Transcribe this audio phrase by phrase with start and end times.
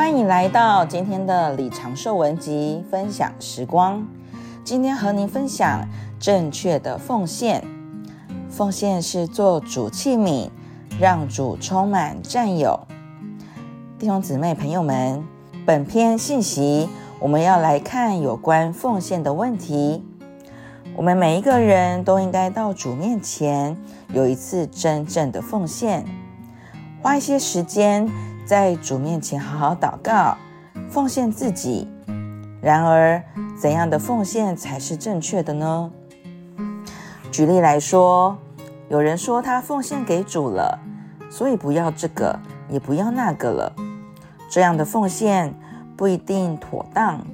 [0.00, 4.02] 欢迎来到今天的李长寿文集分享时光。
[4.64, 5.86] 今天和您分享
[6.18, 7.62] 正确的奉献。
[8.48, 10.48] 奉献是做主器皿，
[10.98, 12.80] 让主充满占有。
[13.98, 15.22] 弟兄姊妹朋友们，
[15.66, 16.88] 本篇信息
[17.18, 20.02] 我们要来看有关奉献的问题。
[20.96, 23.76] 我们每一个人都应该到主面前
[24.14, 26.06] 有一次真正的奉献，
[27.02, 28.10] 花一些时间。
[28.50, 30.36] 在主面前好好祷告，
[30.88, 31.86] 奉献自己。
[32.60, 33.22] 然而，
[33.56, 35.88] 怎样的奉献才是正确的呢？
[37.30, 38.36] 举例来说，
[38.88, 40.76] 有人说他奉献给主了，
[41.30, 42.36] 所以不要这个，
[42.68, 43.72] 也不要那个了。
[44.50, 45.54] 这样的奉献
[45.96, 47.24] 不一定妥当，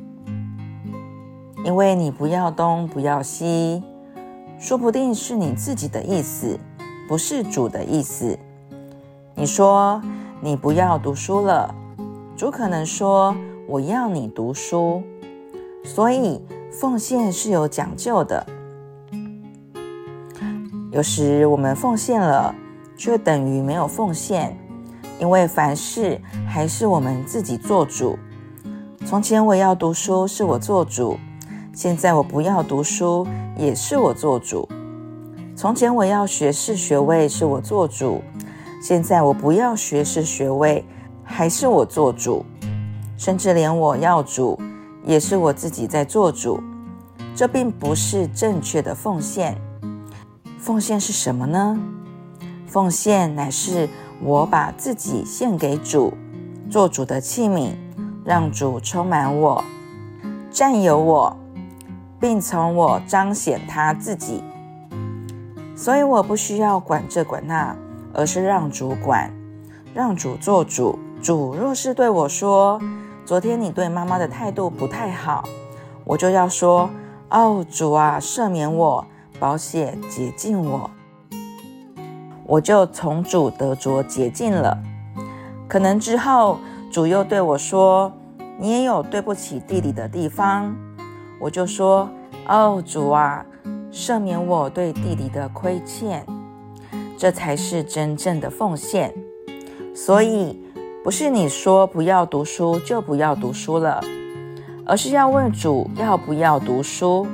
[1.65, 3.83] 因为你不要东，不要西，
[4.59, 6.61] 说不定是你自己的意思，
[7.09, 8.39] 不是主的意思。
[9.35, 10.03] 你说。
[10.41, 11.75] 你不要读书了，
[12.37, 13.35] 主可能说
[13.67, 15.03] ：“我要你读书。”
[15.83, 18.47] 所以奉献是有讲究的。
[20.93, 22.55] 有时我们奉献了，
[22.97, 24.57] 却等于没有奉献，
[25.19, 28.19] 因为凡事还是我们自己做主。
[29.05, 31.17] 从前我要读书，是我做主；
[31.73, 33.27] 现在我不要读书，
[33.57, 34.69] 也是我做主。
[35.55, 38.23] 从前我要学士学位，是我做主。
[38.89, 40.85] 现在我不要学士学位，
[41.25, 42.47] 还是我做主，
[43.17, 44.57] 甚至连我要主，
[45.05, 46.63] 也是我自己在做主。
[47.35, 49.61] 这并不是正确的奉献。
[50.61, 51.77] 奉献是什么呢？
[52.69, 53.89] 奉献乃是
[54.23, 56.15] 我把自己献给主，
[56.71, 57.73] 做主的器皿，
[58.25, 59.65] 让主充满我，
[60.49, 61.37] 占有我，
[62.21, 64.45] 并从我彰显他自己。
[65.75, 67.77] 所以我不需要管这管那。
[68.17, 69.31] 而是让主管，
[69.93, 70.99] 让主做主。
[71.23, 72.81] 主若是对我说
[73.27, 75.45] ：“昨天你对妈妈的态度不太好”，
[76.03, 76.89] 我就要说
[77.31, 79.05] ：“哦，主啊，赦免我，
[79.39, 80.91] 宝血洁净我。”
[82.47, 84.79] 我就从主得着洁净了。
[85.69, 86.59] 可能之后
[86.91, 88.11] 主又对我说
[88.59, 90.75] ：“你也有对不起弟弟的地方”，
[91.39, 92.09] 我就说
[92.49, 93.45] ：“哦，主啊，
[93.93, 96.25] 赦免我对弟弟的亏欠。”
[97.17, 99.15] 这才是真正的奉献，
[99.95, 100.61] 所以
[101.03, 104.03] 不是你说不要读书就不要读书了，
[104.85, 107.27] 而是要问主要不要读书。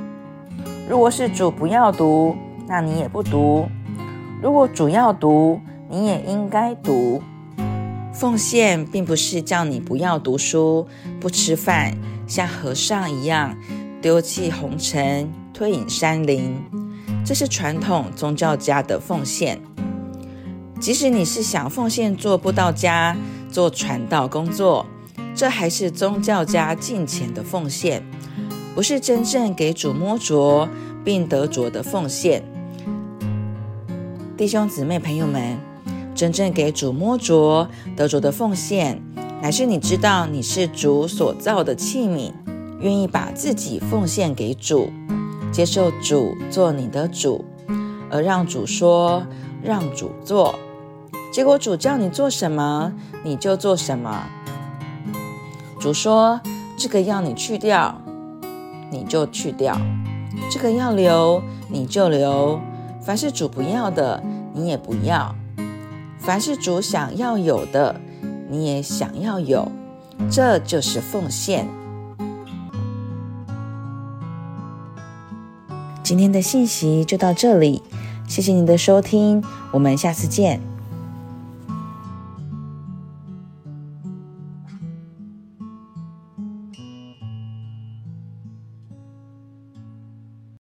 [0.89, 2.35] 如果是主不要读，
[2.67, 3.67] 那你也不读；
[4.41, 7.21] 如果主要读，你也应该读。
[8.13, 10.87] 奉献并不是叫你不要读书、
[11.19, 13.57] 不吃饭，像和尚一样
[14.01, 16.55] 丢弃红尘、退隐山林，
[17.25, 19.59] 这是传统宗教家的奉献。
[20.83, 23.15] 即使你是想奉献做布道家、
[23.49, 24.85] 做传道工作，
[25.33, 28.05] 这还是宗教家敬虔的奉献，
[28.75, 30.67] 不是真正给主摸着
[31.01, 32.43] 并得着的奉献。
[34.35, 35.57] 弟兄姊妹朋友们，
[36.13, 39.01] 真正给主摸着得着的奉献，
[39.41, 42.33] 乃是你知道你是主所造的器皿，
[42.81, 44.91] 愿意把自己奉献给主，
[45.49, 47.45] 接受主做你的主，
[48.11, 49.25] 而让主说，
[49.63, 50.59] 让主做。
[51.33, 54.23] 结果主叫你做什么，你就做什么。
[55.79, 56.39] 主说
[56.77, 57.99] 这个要你去掉，
[58.91, 59.75] 你就去掉；
[60.51, 62.61] 这个要留，你就留。
[63.01, 64.21] 凡是主不要的，
[64.53, 65.33] 你也不要；
[66.19, 67.99] 凡是主想要有的，
[68.47, 69.71] 你也想要有。
[70.29, 71.67] 这就是奉献。
[76.03, 77.81] 今天的信息就到这里，
[78.27, 80.72] 谢谢您的收听，我们下次见。